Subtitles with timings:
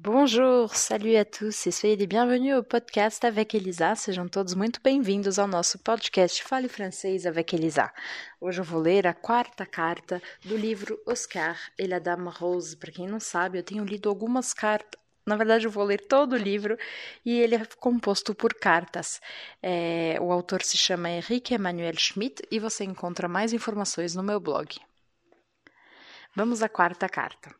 [0.00, 3.96] Bonjour, salut a tous e soyez les bienvenus au podcast avec Elisa.
[3.96, 7.92] Sejam todos muito bem-vindos ao nosso podcast Fale Francês avec Elisa.
[8.40, 12.76] Hoje eu vou ler a quarta carta do livro Oscar et la Dame Rose.
[12.76, 15.00] Para quem não sabe, eu tenho lido algumas cartas.
[15.26, 16.78] Na verdade, eu vou ler todo o livro
[17.24, 19.20] e ele é composto por cartas.
[19.60, 24.38] É, o autor se chama Henrique Emmanuel Schmidt e você encontra mais informações no meu
[24.38, 24.76] blog.
[26.36, 27.52] Vamos à quarta carta.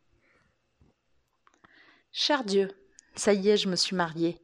[2.11, 2.71] Cher Dieu,
[3.13, 4.41] ça y est, je me suis mariée.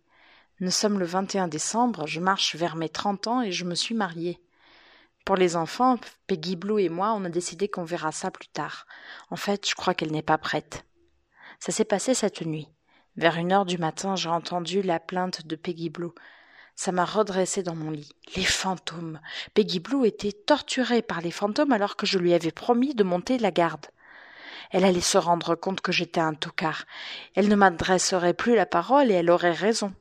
[0.59, 3.95] Nous sommes le 21 décembre, je marche vers mes 30 ans et je me suis
[3.95, 4.39] mariée.
[5.25, 5.97] Pour les enfants,
[6.27, 8.85] Peggy Blue et moi, on a décidé qu'on verra ça plus tard.
[9.31, 10.85] En fait, je crois qu'elle n'est pas prête.
[11.59, 12.69] Ça s'est passé cette nuit.
[13.15, 16.11] Vers une heure du matin, j'ai entendu la plainte de Peggy Blue.
[16.75, 18.11] Ça m'a redressé dans mon lit.
[18.35, 19.19] Les fantômes.
[19.55, 23.39] Peggy Blue était torturée par les fantômes alors que je lui avais promis de monter
[23.39, 23.87] la garde.
[24.71, 26.85] Elle allait se rendre compte que j'étais un tocard.
[27.35, 29.93] Elle ne m'adresserait plus la parole et elle aurait raison.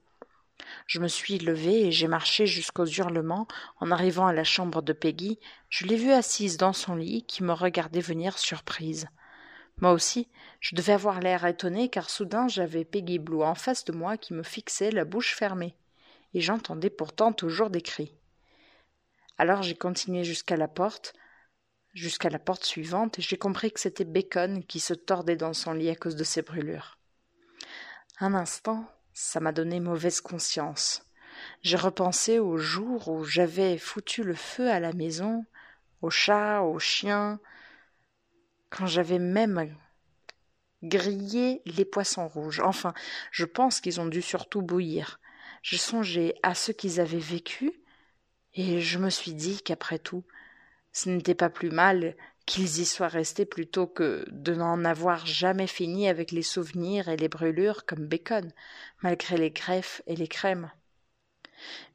[0.87, 3.49] Je me suis levée et j'ai marché jusqu'aux hurlements.
[3.81, 5.39] En arrivant à la chambre de Peggy,
[5.69, 9.09] je l'ai vue assise dans son lit qui me regardait venir surprise.
[9.81, 10.29] Moi aussi,
[10.61, 14.35] je devais avoir l'air étonné car soudain j'avais Peggy Blue en face de moi qui
[14.35, 15.75] me fixait la bouche fermée.
[16.33, 18.13] Et j'entendais pourtant toujours des cris.
[19.37, 21.15] Alors j'ai continué jusqu'à la porte,
[21.95, 25.73] jusqu'à la porte suivante et j'ai compris que c'était Bacon qui se tordait dans son
[25.73, 26.99] lit à cause de ses brûlures.
[28.21, 31.05] Un instant, ça m'a donné mauvaise conscience.
[31.63, 35.45] J'ai repensé au jour où j'avais foutu le feu à la maison,
[36.03, 37.41] aux chats, aux chiens,
[38.71, 39.75] quand j'avais même
[40.83, 42.61] grillé les poissons rouges.
[42.61, 42.93] Enfin,
[43.31, 45.21] je pense qu'ils ont dû surtout bouillir.
[45.63, 47.73] Je songeais à ce qu'ils avaient vécu,
[48.53, 50.25] et je me suis dit qu'après tout,
[50.95, 55.67] ce n'était pas plus mal qu'ils y soient restés plutôt que de n'en avoir jamais
[55.67, 58.53] fini avec les souvenirs et les brûlures comme Bacon,
[59.03, 60.71] malgré les greffes et les crèmes.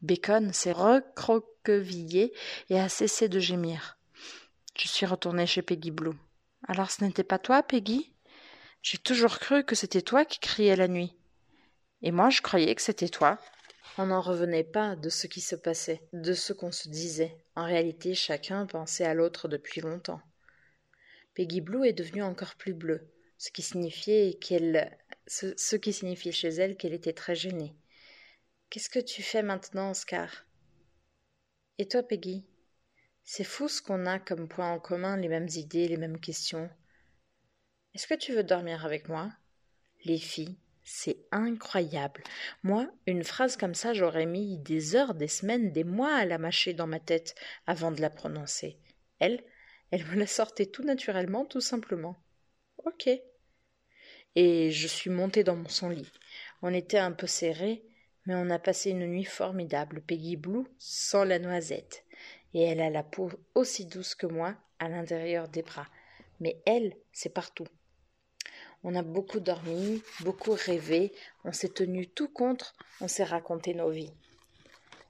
[0.01, 2.33] Bacon s'est recroquevillé
[2.69, 3.97] et a cessé de gémir.
[4.75, 6.17] Je suis retourné chez Peggy Blue.
[6.67, 8.11] Alors ce n'était pas toi, Peggy?
[8.81, 11.15] J'ai toujours cru que c'était toi qui criais la nuit.
[12.01, 13.37] Et moi je croyais que c'était toi.
[14.01, 17.35] On n'en revenait pas de ce qui se passait, de ce qu'on se disait.
[17.57, 20.21] En réalité, chacun pensait à l'autre depuis longtemps.
[21.33, 26.31] Peggy Blue est devenue encore plus bleue, ce qui signifiait qu'elle, ce, ce qui signifiait
[26.31, 27.75] chez elle qu'elle était très gênée.
[28.69, 30.45] Qu'est-ce que tu fais maintenant, Oscar?
[31.77, 32.45] Et toi, Peggy?
[33.25, 36.69] C'est fou ce qu'on a comme point en commun, les mêmes idées, les mêmes questions.
[37.93, 39.29] Est-ce que tu veux dormir avec moi?
[40.05, 40.57] Les filles,
[40.91, 42.23] c'est incroyable.
[42.63, 46.39] Moi, une phrase comme ça, j'aurais mis des heures, des semaines, des mois à la
[46.39, 47.35] mâcher dans ma tête
[47.67, 48.79] avant de la prononcer.
[49.19, 49.43] Elle,
[49.91, 52.17] elle me la sortait tout naturellement, tout simplement.
[52.85, 53.07] Ok.
[54.35, 56.11] Et je suis montée dans son lit.
[56.63, 57.83] On était un peu serrés,
[58.25, 60.01] mais on a passé une nuit formidable.
[60.01, 62.03] Peggy Blue sans la noisette.
[62.55, 65.87] Et elle a la peau aussi douce que moi à l'intérieur des bras.
[66.39, 67.67] Mais elle, c'est partout.
[68.83, 71.11] On a beaucoup dormi, beaucoup rêvé,
[71.43, 74.13] on s'est tenu tout contre, on s'est raconté nos vies.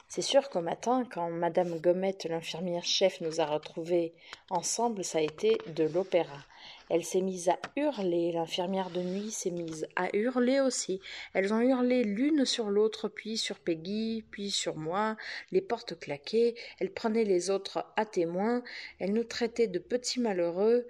[0.08, 4.12] C'est sûr qu'au matin, quand Madame Gommette, l'infirmière chef, nous a retrouvés
[4.50, 6.44] ensemble, ça a été de l'opéra.
[6.90, 11.00] Elle s'est mise à hurler, l'infirmière de nuit s'est mise à hurler aussi.
[11.36, 15.16] Elles ont hurlé l'une sur l'autre, puis sur Peggy, puis sur moi,
[15.52, 18.64] les portes claquaient, elles prenaient les autres à témoin,
[18.98, 20.88] elles nous traitaient de petits malheureux,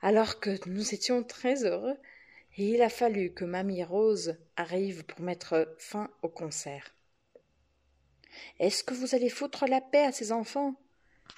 [0.00, 1.96] alors que nous étions très heureux
[2.56, 6.94] et il a fallu que Mamie Rose arrive pour mettre fin au concert.
[8.58, 10.74] Est-ce que vous allez foutre la paix à ces enfants?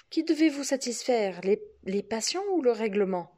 [0.09, 3.31] Qui devez-vous satisfaire, les, les patients ou le règlement?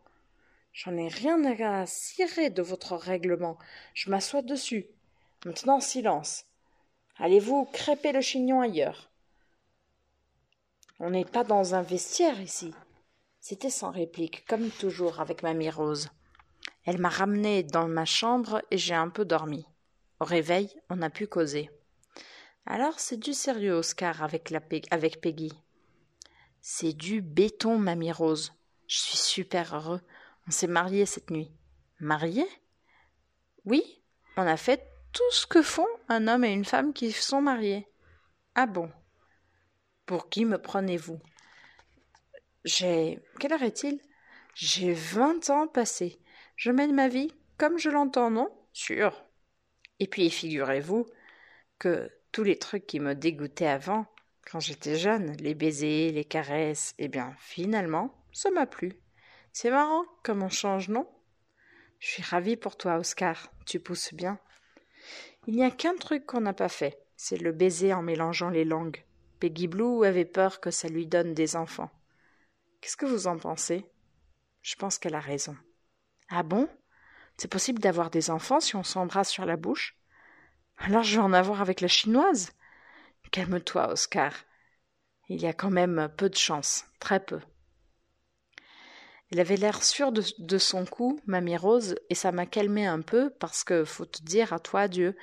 [0.73, 3.57] J'en ai rien à cirer de votre règlement.
[3.93, 4.87] Je m'assois dessus.
[5.45, 6.45] Maintenant, silence.
[7.17, 9.09] Allez-vous crêper le chignon ailleurs?
[10.99, 12.73] On n'est pas dans un vestiaire ici.
[13.39, 16.09] C'était sans réplique, comme toujours avec Mamie Rose.
[16.85, 19.65] Elle m'a ramené dans ma chambre et j'ai un peu dormi.
[20.19, 21.69] Au réveil, on a pu causer.
[22.65, 24.61] Alors c'est du sérieux, Oscar, avec, la
[24.91, 25.51] avec Peggy.
[26.61, 28.53] C'est du béton, mamie Rose.
[28.87, 30.01] Je suis super heureux.
[30.47, 31.51] On s'est mariés cette nuit.
[31.99, 32.47] Mariés?
[33.65, 33.83] Oui,
[34.37, 37.87] on a fait tout ce que font un homme et une femme qui sont mariés.
[38.53, 38.91] Ah bon?
[40.05, 41.19] Pour qui me prenez-vous?
[42.63, 43.23] J'ai.
[43.39, 43.99] Quelle heure est-il?
[44.53, 46.19] J'ai vingt ans passés.
[46.55, 48.49] Je mène ma vie comme je l'entends, non?
[48.73, 49.25] Sûr.
[49.99, 51.05] Et puis figurez-vous
[51.79, 54.05] que tous les trucs qui me dégoûtaient avant,
[54.49, 58.93] quand j'étais jeune, les baisers, les caresses, eh bien, finalement, ça m'a plu.
[59.53, 61.07] C'est marrant comme on change, non?
[61.99, 63.51] Je suis ravie pour toi, Oscar.
[63.65, 64.37] Tu pousses bien.
[65.47, 68.65] Il n'y a qu'un truc qu'on n'a pas fait, c'est le baiser en mélangeant les
[68.65, 69.03] langues.
[69.39, 71.91] Peggy Blue avait peur que ça lui donne des enfants.
[72.81, 73.85] Qu'est-ce que vous en pensez?
[74.61, 75.55] Je pense qu'elle a raison.
[76.29, 76.67] Ah bon?
[77.37, 79.95] C'est possible d'avoir des enfants si on s'embrasse sur la bouche?
[80.77, 82.51] Alors je vais en avoir avec la chinoise?
[83.31, 84.33] Calme-toi, Oscar.
[85.29, 87.39] Il y a quand même peu de chance, très peu.
[89.31, 93.31] Elle avait l'air sûre de, son coup, Mamie Rose, et ça m'a calmé un peu
[93.31, 95.17] parce que faut te dire à toi, Dieu,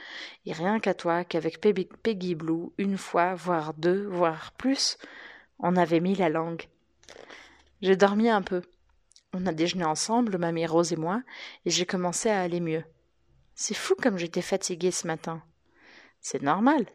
[0.44, 4.98] et rien qu'à toi, qu'avec Peggy Blue, une fois, voire deux, voire plus,
[5.60, 6.68] on avait mis la langue.
[7.80, 8.62] J'ai dormi un peu.
[9.34, 11.22] On a déjeuné ensemble, Mamie Rose et moi,
[11.64, 12.84] et j'ai commencé à aller mieux.
[13.54, 15.42] C'est fou comme j'étais fatiguée ce matin.
[16.20, 16.86] C'est normal.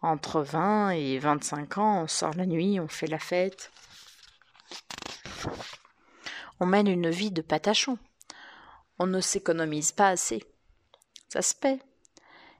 [0.00, 3.70] Entre vingt et vingt-cinq ans, on sort la nuit, on fait la fête.
[6.60, 7.98] On mène une vie de patachon.
[8.98, 10.42] On ne s'économise pas assez.
[11.28, 11.78] Ça se paie.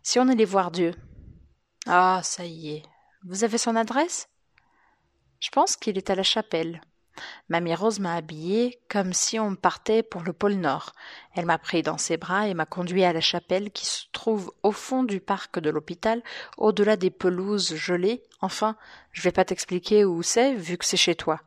[0.02, 0.94] Si on allait voir Dieu.
[1.86, 2.82] Ah, ça y est.
[3.24, 4.28] Vous avez son adresse?
[5.40, 6.80] Je pense qu'il est à la chapelle.
[7.48, 10.92] Mamie Rose m'a habillée comme si on partait pour le pôle Nord.
[11.34, 14.52] Elle m'a pris dans ses bras et m'a conduit à la chapelle qui se trouve
[14.62, 16.22] au fond du parc de l'hôpital,
[16.56, 18.22] au-delà des pelouses gelées.
[18.40, 18.76] Enfin,
[19.12, 21.40] je vais pas t'expliquer où c'est, vu que c'est chez toi.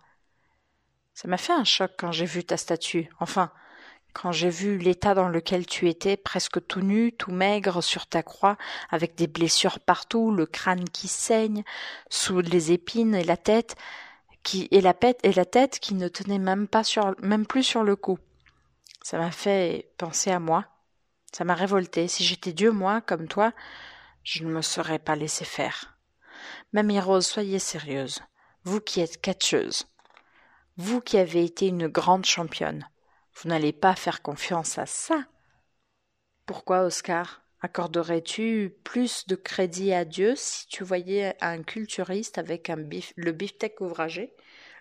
[1.13, 3.09] Ça m'a fait un choc quand j'ai vu ta statue.
[3.19, 3.51] Enfin,
[4.13, 8.23] quand j'ai vu l'état dans lequel tu étais, presque tout nu, tout maigre sur ta
[8.23, 8.57] croix,
[8.89, 11.63] avec des blessures partout, le crâne qui saigne,
[12.09, 13.75] sous les épines et la tête,
[14.71, 16.83] et la, tête qui ne tenait même pas
[17.47, 18.19] plus sur le cou.
[19.03, 20.65] Ça m'a fait penser à moi.
[21.31, 22.07] Ça m'a révolté.
[22.07, 23.53] Si j'étais Dieu, moi, comme toi,
[24.23, 25.97] je ne me serais pas laissé faire.
[26.73, 28.19] Mamie Rose, soyez sérieuse.
[28.63, 29.87] Vous qui êtes catcheuse.
[30.77, 32.87] Vous qui avez été une grande championne,
[33.35, 35.23] vous n'allez pas faire confiance à ça.
[36.45, 37.41] Pourquoi, Oscar?
[37.63, 43.81] Accorderais-tu plus de crédit à Dieu si tu voyais un culturiste avec un le beefsteak
[43.81, 44.33] ouvragé,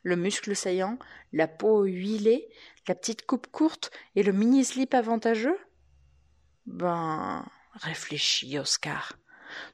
[0.03, 0.99] le muscle saillant,
[1.33, 2.49] la peau huilée,
[2.89, 5.59] la petite coupe courte et le mini-slip avantageux?
[6.65, 9.19] Ben, réfléchis, Oscar.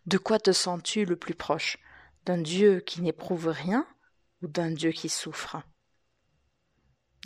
[0.07, 1.79] De quoi te sens-tu le plus proche?
[2.25, 3.87] D'un Dieu qui n'éprouve rien
[4.43, 5.63] ou d'un Dieu qui souffre?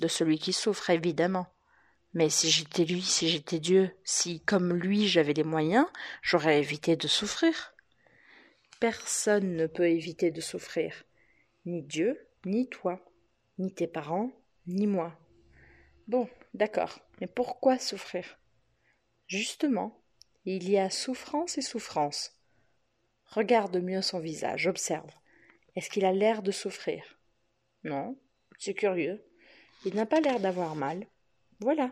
[0.02, 1.46] De celui qui souffre, évidemment.
[2.12, 5.86] Mais si j'étais lui, si j'étais Dieu, si, comme lui, j'avais les moyens,
[6.22, 7.74] j'aurais évité de souffrir.
[8.80, 11.04] Personne ne peut éviter de souffrir.
[11.66, 13.04] Ni Dieu, ni toi,
[13.58, 14.32] ni tes parents,
[14.66, 15.16] ni moi.
[16.08, 18.38] Bon, d'accord, mais pourquoi souffrir?
[19.28, 20.02] Justement,
[20.44, 22.36] il y a souffrance et souffrance.
[23.26, 25.12] Regarde mieux son visage, observe.
[25.76, 27.20] Est-ce qu'il a l'air de souffrir?
[27.84, 28.18] Non,
[28.58, 29.24] c'est curieux.
[29.84, 31.06] Il n'a pas l'air d'avoir mal.
[31.60, 31.90] Voilà.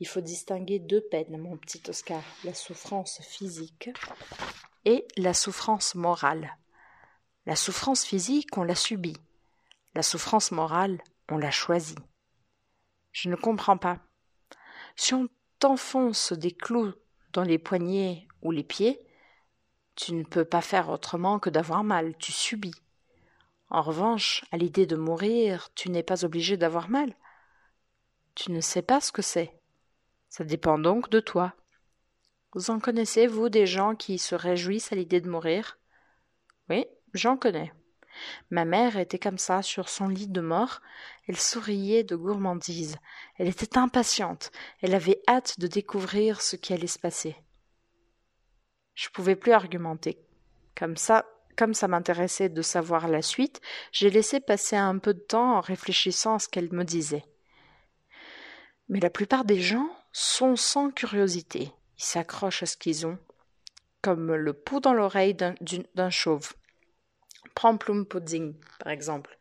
[0.00, 3.90] Il faut distinguer deux peines, mon petit Oscar, la souffrance physique
[4.84, 6.56] et la souffrance morale.
[7.46, 9.16] La souffrance physique, on l'a subie.
[9.94, 11.98] La souffrance morale, on l'a choisie.
[13.12, 13.98] Je ne comprends pas.
[14.96, 15.28] Si on
[15.58, 16.92] t'enfonce des clous
[17.32, 19.00] dans les poignets ou les pieds,
[19.96, 22.74] tu ne peux pas faire autrement que d'avoir mal, tu subis.
[23.68, 27.14] En revanche, à l'idée de mourir, tu n'es pas obligé d'avoir mal.
[28.42, 29.52] Tu ne sais pas ce que c'est.
[30.30, 31.52] Ça dépend donc de toi.
[32.54, 35.78] Vous en connaissez, vous, des gens qui se réjouissent à l'idée de mourir?
[36.70, 37.70] Oui, j'en connais.
[38.48, 40.80] Ma mère était comme ça sur son lit de mort.
[41.28, 42.96] Elle souriait de gourmandise.
[43.36, 44.52] Elle était impatiente.
[44.80, 47.36] Elle avait hâte de découvrir ce qui allait se passer.
[48.94, 50.18] Je pouvais plus argumenter.
[50.74, 51.26] Comme ça,
[51.58, 53.60] comme ça m'intéressait de savoir la suite,
[53.92, 57.26] j'ai laissé passer un peu de temps en réfléchissant à ce qu'elle me disait.
[58.90, 61.70] Mais la plupart des gens sont sans curiosité.
[61.96, 63.18] Ils s'accrochent à ce qu'ils ont,
[64.02, 66.52] comme le pouls dans l'oreille d'un chauve.
[67.54, 69.38] Prends Plum Pudding, par exemple.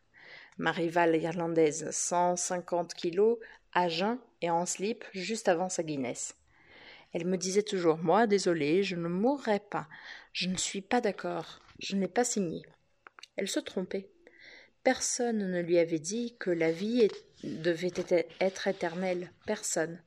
[0.59, 3.39] Ma rivale irlandaise, 150 kilos,
[3.73, 6.35] à jeun et en slip juste avant sa Guinness.
[7.13, 9.87] Elle me disait toujours Moi, désolée, je ne mourrai pas.
[10.31, 11.59] Je ne suis pas d'accord.
[11.79, 12.61] Je n'ai pas signé.
[13.35, 14.11] Elle se trompait.
[14.83, 17.01] Personne ne lui avait dit que la vie
[17.43, 17.93] devait
[18.39, 19.31] être éternelle.
[19.45, 20.01] Personne.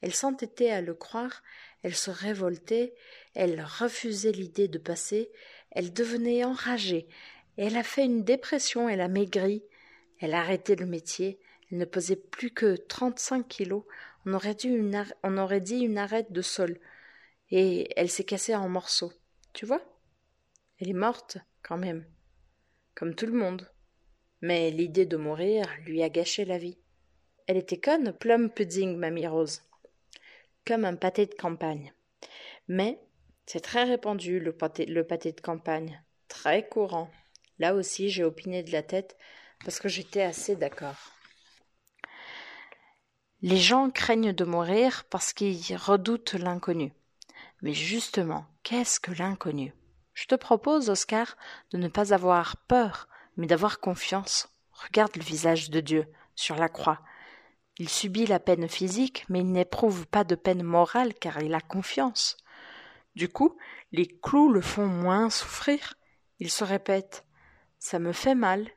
[0.00, 1.42] Elle s'entêtait à le croire,
[1.82, 2.94] elle se révoltait,
[3.34, 5.30] elle refusait l'idée de passer,
[5.70, 7.08] elle devenait enragée,
[7.56, 9.64] elle a fait une dépression, elle a maigri,
[10.20, 13.84] elle a arrêté le métier, elle ne pesait plus que trente-cinq kilos,
[14.26, 14.56] on aurait,
[15.22, 16.78] on aurait dit une arête de sol,
[17.50, 19.12] et elle s'est cassée en morceaux.
[19.52, 19.82] Tu vois?
[20.78, 22.04] Elle est morte, quand même.
[22.94, 23.70] Comme tout le monde.
[24.46, 26.76] Mais l'idée de mourir lui a gâché la vie.
[27.46, 29.62] Elle était conne, plum pudding, mamie Rose.
[30.66, 31.94] Comme un pâté de campagne.
[32.68, 33.00] Mais
[33.46, 35.98] C'est très répandu, le pâté, le pâté de campagne.
[36.28, 37.10] Très courant.
[37.58, 39.16] Là aussi, j'ai opiné de la tête
[39.64, 40.98] parce que j'étais assez d'accord.
[43.40, 46.92] Les gens craignent de mourir parce qu'ils redoutent l'inconnu.
[47.62, 49.72] Mais justement, qu'est-ce que l'inconnu?
[50.12, 51.38] Je te propose, Oscar,
[51.70, 54.48] de ne pas avoir peur, mais d'avoir confiance.
[54.72, 57.00] Regarde le visage de Dieu sur la croix.
[57.78, 61.60] Il subit la peine physique, mais il n'éprouve pas de peine morale car il a
[61.60, 62.36] confiance.
[63.16, 63.56] Du coup,
[63.92, 65.94] les clous le font moins souffrir.
[66.38, 67.24] Il se répète
[67.78, 68.68] Ça me fait mal,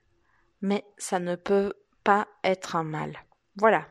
[0.61, 1.73] mais ça ne peut
[2.03, 3.23] pas être un mal.
[3.55, 3.87] Voilà.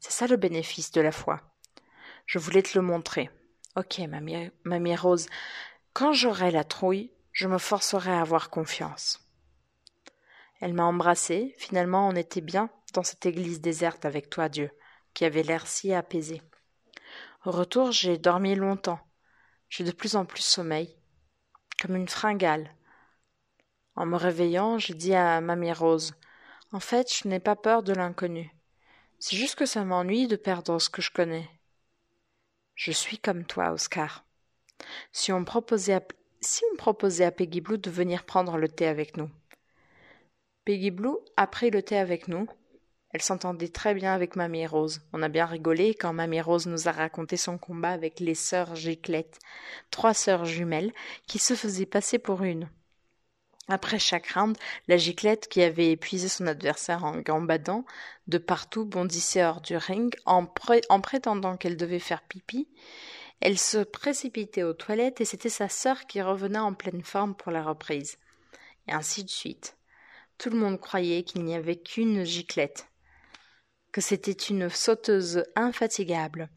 [0.00, 1.40] C'est ça le bénéfice de la foi.
[2.26, 3.30] Je voulais te le montrer.
[3.76, 5.28] Ok, mamie, mamie Rose,
[5.92, 9.21] quand j'aurai la trouille, je me forcerai à avoir confiance.
[10.62, 11.56] Elle m'a embrassée.
[11.58, 14.70] Finalement, on était bien dans cette église déserte avec toi, Dieu,
[15.12, 16.40] qui avait l'air si apaisé.
[17.44, 19.00] Au retour, j'ai dormi longtemps.
[19.68, 20.96] J'ai de plus en plus sommeil,
[21.80, 22.76] comme une fringale.
[23.96, 26.14] En me réveillant, j'ai dit à Mamie Rose
[26.70, 28.54] En fait, je n'ai pas peur de l'inconnu.
[29.18, 31.50] C'est juste que ça m'ennuie de perdre ce que je connais.
[32.76, 34.24] Je suis comme toi, Oscar.
[35.10, 36.02] Si on proposait à,
[36.40, 39.28] si on proposait à Peggy Blue de venir prendre le thé avec nous,
[40.64, 42.46] Peggy Blue a pris le thé avec nous.
[43.10, 45.00] Elle s'entendait très bien avec Mamie Rose.
[45.12, 48.76] On a bien rigolé quand Mamie Rose nous a raconté son combat avec les sœurs
[48.76, 49.40] Giclette,
[49.90, 50.92] trois sœurs jumelles
[51.26, 52.70] qui se faisaient passer pour une.
[53.66, 57.84] Après chaque round, la giclette, qui avait épuisé son adversaire en gambadant
[58.28, 60.46] de partout, bondissait hors du ring en,
[60.88, 62.68] en prétendant qu'elle devait faire pipi.
[63.40, 67.50] Elle se précipitait aux toilettes et c'était sa sœur qui revenait en pleine forme pour
[67.50, 68.18] la reprise.
[68.86, 69.76] Et ainsi de suite.
[70.42, 72.88] Tout le monde croyait qu'il n'y avait qu'une giclette,
[73.92, 76.50] que c'était une sauteuse infatigable.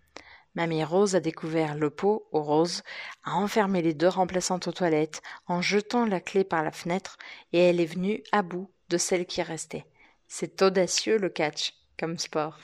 [0.55, 2.81] Mamie Rose a découvert le pot aux roses,
[3.25, 7.19] a enfermé les deux remplaçantes aux toilettes en jetant la clé par la fenêtre,
[7.53, 9.85] et elle est venue à bout de celle qui restait.
[10.27, 12.57] C'est audacieux le catch, comme sport.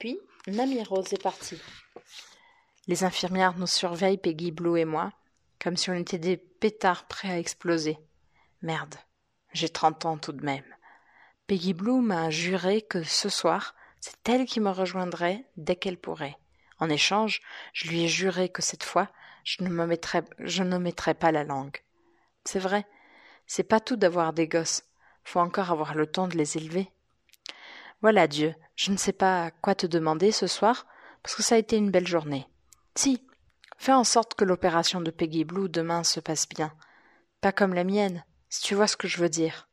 [0.00, 0.18] Puis,
[0.48, 1.62] Mamie Rose est partie.
[2.88, 5.12] Les infirmières nous surveillent, Peggy Blue et moi,
[5.62, 7.96] comme si on était des pétards prêts à exploser.
[8.60, 8.96] Merde.
[9.52, 10.64] J'ai trente ans tout de même.
[11.46, 16.36] Peggy Blue m'a juré que ce soir, c'est elle qui me rejoindrait dès qu'elle pourrait.
[16.78, 17.40] En échange,
[17.72, 19.08] je lui ai juré que cette fois,
[19.44, 21.78] je ne me mettrais, pas la langue.
[22.44, 22.86] C'est vrai,
[23.46, 24.84] c'est pas tout d'avoir des gosses.
[25.24, 26.90] Faut encore avoir le temps de les élever.
[28.02, 30.86] Voilà, Dieu, je ne sais pas quoi te demander ce soir,
[31.22, 32.46] parce que ça a été une belle journée.
[32.94, 33.26] Si,
[33.78, 36.72] fais en sorte que l'opération de Peggy Blue demain se passe bien.
[37.40, 39.68] Pas comme la mienne si tu vois ce que je veux dire.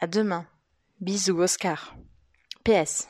[0.00, 0.46] À demain.
[1.00, 1.94] Bisous, Oscar.
[2.64, 3.08] PS.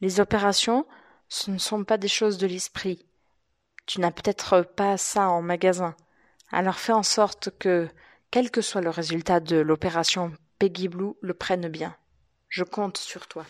[0.00, 0.86] Les opérations,
[1.28, 3.06] ce ne sont pas des choses de l'esprit.
[3.86, 5.96] Tu n'as peut-être pas ça en magasin.
[6.50, 7.88] Alors fais en sorte que,
[8.30, 11.96] quel que soit le résultat de l'opération, Peggy Blue le prenne bien.
[12.48, 13.46] Je compte sur toi.